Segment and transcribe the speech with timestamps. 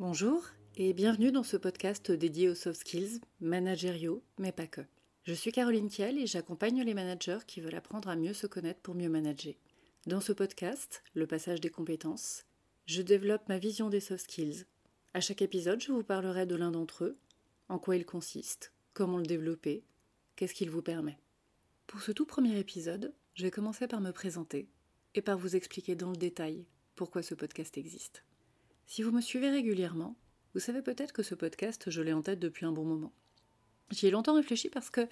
[0.00, 0.46] Bonjour
[0.76, 4.82] et bienvenue dans ce podcast dédié aux soft skills, managériaux, mais pas que.
[5.24, 8.78] Je suis Caroline Kiel et j'accompagne les managers qui veulent apprendre à mieux se connaître
[8.78, 9.54] pour mieux manager.
[10.06, 12.44] Dans ce podcast, le passage des compétences,
[12.86, 14.66] je développe ma vision des soft skills.
[15.14, 17.18] À chaque épisode, je vous parlerai de l'un d'entre eux,
[17.68, 19.82] en quoi il consiste, comment le développer,
[20.36, 21.18] qu'est-ce qu'il vous permet.
[21.88, 24.68] Pour ce tout premier épisode, je vais commencer par me présenter
[25.16, 28.22] et par vous expliquer dans le détail pourquoi ce podcast existe.
[28.90, 30.16] Si vous me suivez régulièrement,
[30.54, 33.12] vous savez peut-être que ce podcast, je l'ai en tête depuis un bon moment.
[33.90, 35.06] J'y ai longtemps réfléchi parce que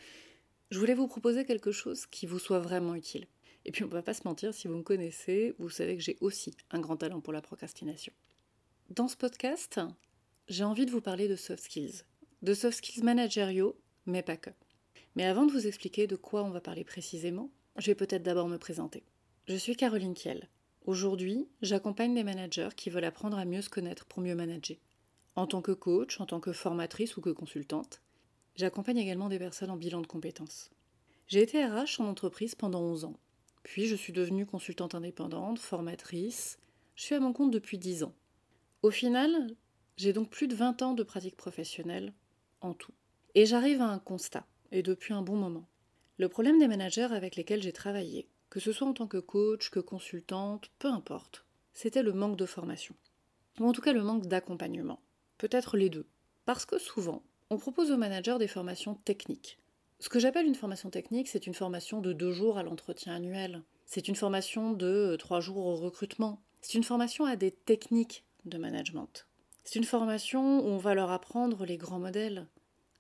[0.71, 3.27] je voulais vous proposer quelque chose qui vous soit vraiment utile.
[3.67, 6.03] Et puis on ne va pas se mentir, si vous me connaissez, vous savez que
[6.03, 8.15] j'ai aussi un grand talent pour la procrastination.
[8.89, 9.79] Dans ce podcast,
[10.48, 12.05] j'ai envie de vous parler de soft skills.
[12.41, 14.51] De soft skills managériaux, mais pas que.
[15.17, 18.48] Mais avant de vous expliquer de quoi on va parler précisément, je vais peut-être d'abord
[18.48, 19.05] me présenter.
[19.47, 20.48] Je suis Caroline Kiel.
[20.87, 24.77] Aujourd'hui, j'accompagne des managers qui veulent apprendre à mieux se connaître pour mieux manager.
[25.35, 28.01] En tant que coach, en tant que formatrice ou que consultante,
[28.55, 30.70] j'accompagne également des personnes en bilan de compétences.
[31.27, 33.17] J'ai été RH en entreprise pendant 11 ans.
[33.65, 36.56] Puis je suis devenue consultante indépendante, formatrice.
[36.95, 38.15] Je suis à mon compte depuis 10 ans.
[38.83, 39.56] Au final,
[39.97, 42.12] j'ai donc plus de 20 ans de pratique professionnelle
[42.61, 42.93] en tout.
[43.34, 45.67] Et j'arrive à un constat, et depuis un bon moment.
[46.19, 49.70] Le problème des managers avec lesquels j'ai travaillé, que ce soit en tant que coach,
[49.70, 52.94] que consultante, peu importe, c'était le manque de formation.
[53.61, 55.00] Ou en tout cas le manque d'accompagnement.
[55.38, 56.06] Peut-être les deux.
[56.44, 59.58] Parce que souvent, on propose aux managers des formations techniques.
[59.98, 63.62] Ce que j'appelle une formation technique, c'est une formation de deux jours à l'entretien annuel.
[63.86, 66.42] C'est une formation de trois jours au recrutement.
[66.60, 69.27] C'est une formation à des techniques de management.
[69.64, 72.47] C'est une formation où on va leur apprendre les grands modèles,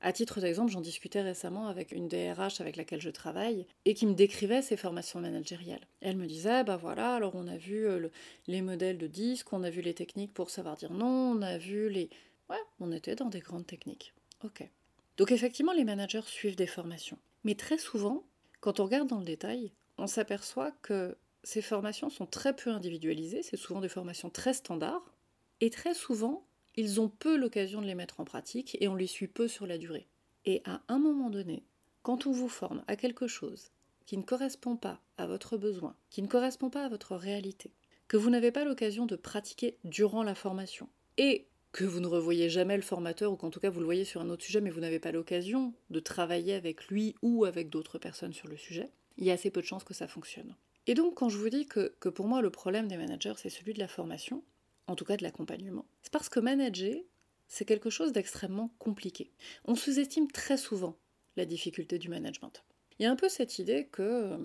[0.06, 4.06] à titre d'exemple, j'en discutais récemment avec une DRH avec laquelle je travaille et qui
[4.06, 5.84] me décrivait ses formations managériales.
[6.00, 8.08] Elle me disait bah voilà, alors on a vu euh,
[8.46, 11.58] les modèles de disques, on a vu les techniques pour savoir dire non, on a
[11.58, 12.08] vu les.
[12.48, 14.14] Ouais, on était dans des grandes techniques.
[14.44, 14.70] Ok.
[15.16, 17.18] Donc effectivement, les managers suivent des formations.
[17.42, 18.22] Mais très souvent,
[18.60, 23.42] quand on regarde dans le détail, on s'aperçoit que ces formations sont très peu individualisées,
[23.42, 25.12] c'est souvent des formations très standards,
[25.60, 26.45] et très souvent,
[26.76, 29.66] ils ont peu l'occasion de les mettre en pratique et on les suit peu sur
[29.66, 30.06] la durée.
[30.44, 31.64] Et à un moment donné,
[32.02, 33.70] quand on vous forme à quelque chose
[34.06, 37.72] qui ne correspond pas à votre besoin, qui ne correspond pas à votre réalité,
[38.08, 40.88] que vous n'avez pas l'occasion de pratiquer durant la formation,
[41.18, 44.04] et que vous ne revoyez jamais le formateur, ou qu'en tout cas vous le voyez
[44.04, 47.68] sur un autre sujet, mais vous n'avez pas l'occasion de travailler avec lui ou avec
[47.68, 50.54] d'autres personnes sur le sujet, il y a assez peu de chances que ça fonctionne.
[50.86, 53.74] Et donc quand je vous dis que, pour moi le problème des managers c'est celui
[53.74, 54.44] de la formation,
[54.86, 55.86] en tout cas de l'accompagnement.
[56.02, 56.96] C'est parce que manager,
[57.48, 59.32] c'est quelque chose d'extrêmement compliqué.
[59.64, 60.96] On sous-estime très souvent
[61.36, 62.64] la difficulté du management.
[62.98, 64.38] Il y a un peu cette idée que euh,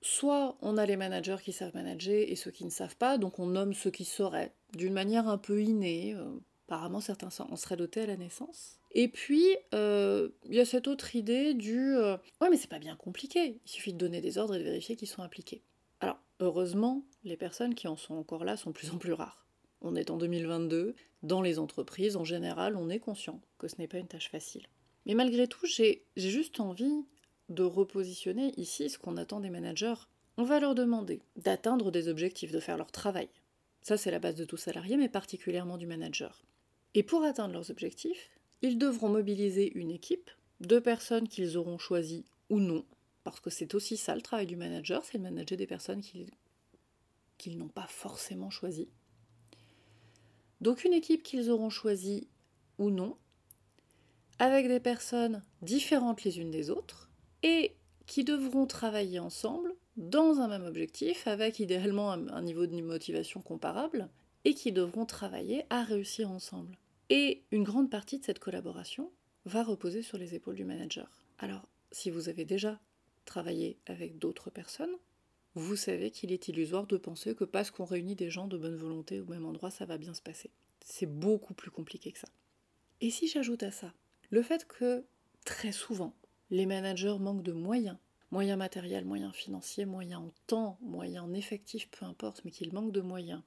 [0.00, 3.38] soit on a les managers qui savent manager et ceux qui ne savent pas, donc
[3.38, 6.14] on nomme ceux qui sauraient d'une manière un peu innée.
[6.14, 6.30] Euh,
[6.66, 8.78] apparemment, certains en seraient dotés à la naissance.
[8.92, 12.96] Et puis, euh, il y a cette autre idée du Ouais, mais c'est pas bien
[12.96, 15.62] compliqué, il suffit de donner des ordres et de vérifier qu'ils sont appliqués.
[16.00, 19.42] Alors, heureusement, les personnes qui en sont encore là sont de plus en plus rares
[19.82, 23.88] on est en 2022, dans les entreprises, en général, on est conscient que ce n'est
[23.88, 24.66] pas une tâche facile.
[25.06, 27.04] Mais malgré tout, j'ai juste envie
[27.48, 29.94] de repositionner ici ce qu'on attend des managers.
[30.36, 33.28] On va leur demander d'atteindre des objectifs, de faire leur travail.
[33.82, 36.44] Ça, c'est la base de tout salarié, mais particulièrement du manager.
[36.94, 38.30] Et pour atteindre leurs objectifs,
[38.62, 42.84] ils devront mobiliser une équipe de personnes qu'ils auront choisies ou non,
[43.24, 47.58] parce que c'est aussi ça le travail du manager, c'est de manager des personnes qu'ils
[47.58, 48.88] n'ont pas forcément choisies.
[50.62, 52.28] Donc une équipe qu'ils auront choisie
[52.78, 53.16] ou non,
[54.38, 57.10] avec des personnes différentes les unes des autres,
[57.42, 57.74] et
[58.06, 64.08] qui devront travailler ensemble dans un même objectif, avec idéalement un, niveau de motivation comparable,
[64.44, 66.78] et qui devront travailler à réussir ensemble.
[67.10, 69.10] Et une grande partie de cette collaboration
[69.44, 71.24] va reposer sur les épaules du manager.
[71.40, 72.78] Alors, si vous avez déjà
[73.24, 74.96] travaillé avec d'autres personnes,
[75.54, 78.76] vous savez qu'il est illusoire de penser que parce qu'on réunit des gens de bonne
[78.76, 80.50] volonté au même endroit, ça va bien se passer.
[80.84, 82.28] C'est beaucoup plus compliqué que ça.
[83.00, 83.92] Et si j'ajoute à ça
[84.30, 85.04] le fait que
[85.44, 86.14] très souvent,
[86.50, 87.98] les managers manquent de moyens,
[88.30, 92.92] moyens matériels, moyens financiers, moyens en temps, moyens en effectif, peu importe, mais qu'ils manquent
[92.92, 93.42] de moyens,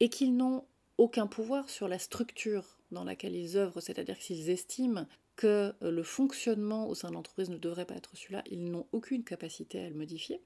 [0.00, 0.64] et qu'ils n'ont
[0.96, 5.06] aucun pouvoir sur la structure dans laquelle ils œuvrent, c'est-à-dire qu'ils estiment
[5.36, 9.24] que le fonctionnement au sein de l'entreprise ne devrait pas être celui-là, ils n'ont aucune
[9.24, 10.40] capacité à le modifier,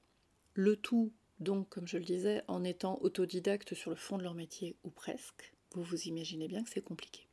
[0.53, 4.35] le tout, donc, comme je le disais, en étant autodidacte sur le fond de leur
[4.35, 7.27] métier, ou presque, vous vous imaginez bien que c'est compliqué.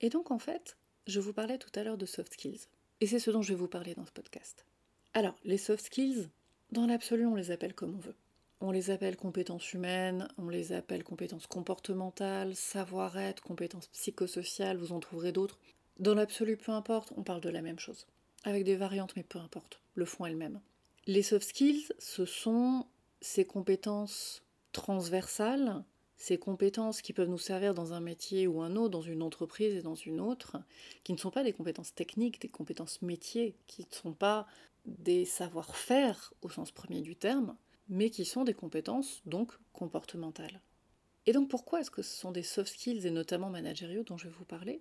[0.00, 0.76] Et donc, en fait,
[1.06, 2.68] je vous parlais tout à l'heure de soft skills.
[3.00, 4.64] Et c'est ce dont je vais vous parler dans ce podcast.
[5.12, 6.28] Alors, les soft skills,
[6.72, 8.16] dans l'absolu, on les appelle comme on veut.
[8.60, 15.00] On les appelle compétences humaines, on les appelle compétences comportementales, savoir-être, compétences psychosociales, vous en
[15.00, 15.58] trouverez d'autres.
[15.98, 18.06] Dans l'absolu, peu importe, on parle de la même chose.
[18.44, 20.60] Avec des variantes, mais peu importe, le fond est le même.
[21.08, 22.86] Les soft skills, ce sont
[23.20, 24.42] ces compétences
[24.72, 25.84] transversales,
[26.16, 29.74] ces compétences qui peuvent nous servir dans un métier ou un autre, dans une entreprise
[29.74, 30.56] et dans une autre,
[31.04, 34.48] qui ne sont pas des compétences techniques, des compétences métiers, qui ne sont pas
[34.84, 37.56] des savoir-faire au sens premier du terme,
[37.88, 40.60] mais qui sont des compétences donc comportementales.
[41.26, 44.28] Et donc pourquoi est-ce que ce sont des soft skills et notamment managériaux dont je
[44.28, 44.80] vais vous parler?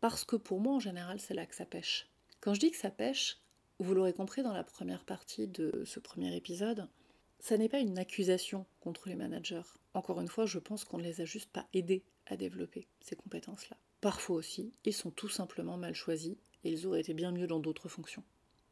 [0.00, 2.08] Parce que pour moi en général c'est là que ça pêche.
[2.40, 3.38] Quand je dis que ça pêche,
[3.82, 6.88] vous l'aurez compris dans la première partie de ce premier épisode,
[7.38, 9.62] ça n'est pas une accusation contre les managers.
[9.94, 13.16] Encore une fois, je pense qu'on ne les a juste pas aidés à développer ces
[13.16, 13.76] compétences-là.
[14.00, 17.60] Parfois aussi, ils sont tout simplement mal choisis et ils auraient été bien mieux dans
[17.60, 18.24] d'autres fonctions.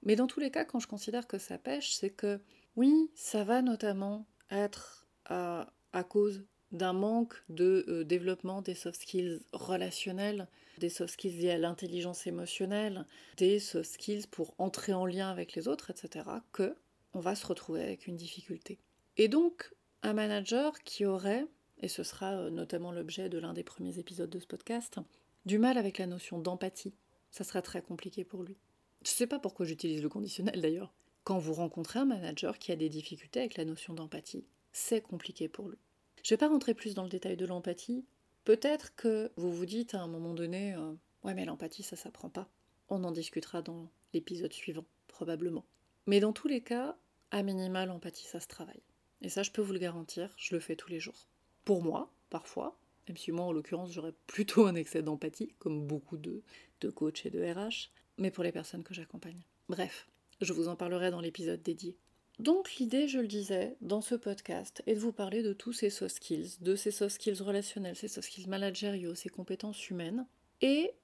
[0.02, 2.40] Mais dans tous les cas, quand je considère que ça pêche, c'est que
[2.76, 5.72] oui, ça va notamment être à,
[6.08, 11.58] cause d'un manque de euh, développement des soft skills relationnels, des soft skills liés à
[11.58, 13.06] l'intelligence émotionnelle,
[13.36, 16.74] des soft skills pour entrer en lien avec les autres, etc., que
[17.12, 18.78] on va se retrouver avec une difficulté.
[19.16, 19.72] Et donc,
[20.02, 21.46] un manager qui aurait,
[21.80, 24.98] et ce sera euh, notamment l'objet de l'un des premiers épisodes de ce podcast,
[25.44, 26.94] du mal avec la notion d'empathie,
[27.30, 28.56] ça sera très compliqué pour lui.
[29.02, 30.92] Je ne sais pas pourquoi j'utilise le conditionnel d'ailleurs.
[31.24, 35.48] Quand vous rencontrez un manager qui a des difficultés avec la notion d'empathie, c'est compliqué
[35.48, 35.78] pour lui.
[36.22, 38.04] Je ne vais pas rentrer plus dans le détail de l'empathie.
[38.44, 40.92] Peut-être que vous vous dites à un moment donné, euh,
[41.24, 42.48] ouais mais l'empathie ça s'apprend pas.
[42.88, 45.64] On en discutera dans l'épisode suivant, probablement.
[46.06, 46.96] Mais dans tous les cas,
[47.30, 48.82] à minima l'empathie ça se travaille.
[49.22, 51.26] Et ça je peux vous le garantir, je le fais tous les jours.
[51.64, 52.78] Pour moi, parfois,
[53.08, 56.42] même si moi en l'occurrence j'aurais plutôt un excès d'empathie, comme beaucoup de,
[56.80, 59.42] de coachs et de RH, mais pour les personnes que j'accompagne.
[59.68, 60.08] Bref,
[60.40, 61.96] je vous en parlerai dans l'épisode dédié.
[62.40, 65.90] Donc l'idée, je le disais, dans ce podcast, est de vous parler de tous ces
[65.90, 70.24] soft skills, de ces soft skills relationnels, ces soft skills managériaux, ces compétences humaines,
[70.62, 70.94] et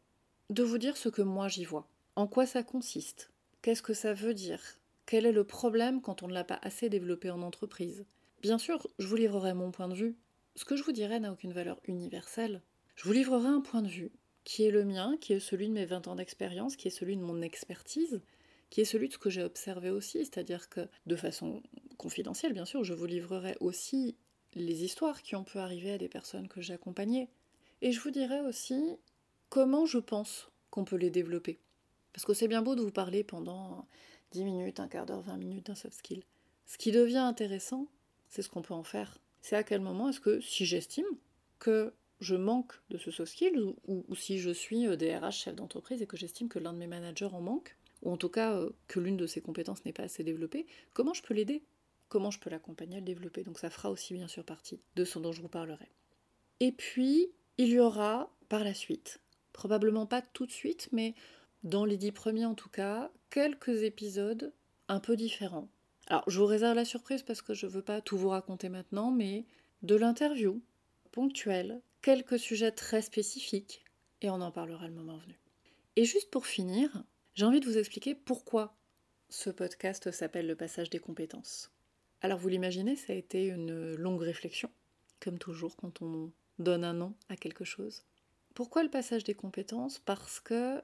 [0.49, 1.87] de vous dire ce que moi j'y vois.
[2.15, 3.31] En quoi ça consiste?
[3.61, 4.63] Qu'est-ce que ça veut dire?
[5.05, 8.07] Quel est le problème quand on ne l'a pas assez développé en entreprise?
[8.41, 10.17] Bien sûr, je vous livrerai mon point de vue.
[10.55, 12.63] Ce que je vous dirai n'a aucune valeur universelle.
[12.95, 14.11] Je vous livrerai un point de vue
[14.45, 17.19] qui est le mien, qui est celui de mes 20 ans d'expérience, qui est celui
[17.19, 18.23] de mon expertise,
[18.77, 21.63] qui est celui de ce que j'ai observé aussi, c'est-à-dire que de façon
[21.97, 24.17] confidentielle, bien sûr, je vous livrerai aussi
[24.55, 27.31] les histoires qui ont pu arriver à des personnes que j'ai accompagnées.
[27.81, 28.99] Et je vous dirai aussi
[29.49, 31.59] comment je pense qu'on peut les développer.
[32.13, 33.89] Parce que c'est bien beau de vous parler pendant
[34.33, 36.23] 10 minutes, un quart d'heure, 20 minutes d'un soft skill.
[36.67, 37.89] Ce qui devient intéressant,
[38.29, 39.17] c'est ce qu'on peut en faire.
[39.41, 41.07] C'est à quel moment est-ce que, si j'estime
[41.59, 46.03] que je manque de ce soft skill ou, si je suis euh, DRH chef d'entreprise
[46.03, 47.75] et que j'estime que l'un de mes managers en manque,
[48.07, 51.13] ou en tout cas euh, que l'une de ses compétences n'est pas assez développée, comment
[51.13, 51.65] je peux l'aider?
[52.09, 53.43] Comment je peux l'accompagner à le développer?
[53.43, 55.89] Donc ça fera aussi bien sûr partie de ce dont je vous parlerai.
[56.61, 59.21] Et puis, il y aura par la suite,
[59.53, 61.15] probablement pas tout de suite, mais
[61.65, 64.53] dans les dix premiers en tout cas, quelques épisodes
[64.87, 65.69] un peu différents.
[66.07, 68.69] Alors, je vous réserve la surprise parce que je ne veux pas tout vous raconter
[68.69, 69.47] maintenant, mais
[69.83, 70.63] de l'interview
[71.11, 73.85] ponctuelle quelques sujets très spécifiques,
[74.21, 75.41] et on en parlera le moment venu.
[75.97, 77.03] Et juste pour finir,
[77.37, 78.75] j'ai envie de vous expliquer pourquoi
[79.29, 81.71] ce podcast s'appelle Le passage des compétences.
[82.23, 84.71] Alors vous l'imaginez, ça a été une longue réflexion,
[85.21, 88.05] comme toujours quand on donne un nom à quelque chose.
[88.55, 89.99] Pourquoi le passage des compétences?
[89.99, 90.81] Parce que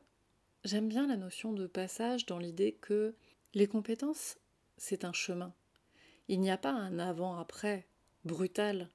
[0.65, 3.15] j'aime bien la notion de passage dans l'idée que
[3.55, 4.37] les compétences,
[4.77, 5.55] c'est un chemin.
[6.29, 7.87] Il n'y a pas un avant-après
[8.25, 8.89] brutal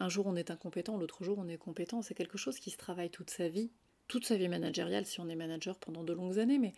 [0.00, 2.02] un jour on est incompétent, l'autre jour on est compétent.
[2.02, 3.70] C'est quelque chose qui se travaille toute sa vie,
[4.10, 6.72] toute sa vie managériale si on est manager pendant de longues années, mais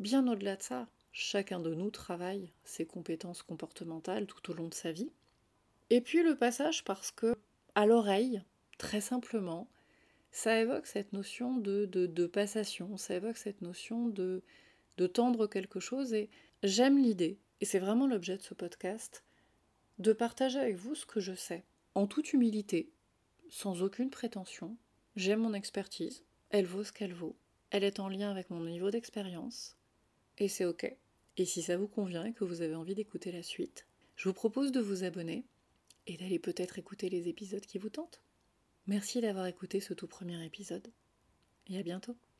[0.00, 4.74] bien au-delà de ça, chacun de nous travaille ses compétences comportementales tout au long de
[4.74, 5.12] sa vie.
[5.90, 7.36] Et puis le passage parce que,
[7.76, 8.42] à l'oreille,
[8.76, 9.68] très simplement,
[10.32, 14.42] ça évoque cette notion de, passation, ça évoque cette notion de,
[14.96, 16.28] de tendre quelque chose, et
[16.64, 19.22] j'aime l'idée, et c'est vraiment l'objet de ce podcast,
[19.98, 21.62] de partager avec vous ce que je sais
[21.94, 22.90] en toute humilité,
[23.48, 24.76] sans aucune prétention.
[25.14, 26.24] J'aime mon expertise,
[26.54, 27.34] elle vaut ce qu'elle vaut,
[27.70, 29.76] elle est en lien avec mon niveau d'expérience,
[30.38, 30.96] et c'est ok.
[31.36, 34.34] Et si ça vous convient et que vous avez envie d'écouter la suite, je vous
[34.34, 35.44] propose de vous abonner
[36.06, 38.20] et d'aller peut-être écouter les épisodes qui vous tentent.
[38.86, 40.92] Merci d'avoir écouté ce tout premier épisode,
[41.66, 42.14] et à bientôt.